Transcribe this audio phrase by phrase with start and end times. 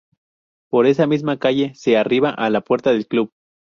[0.71, 3.29] Por esa misma calle se arriba a la puerta del club.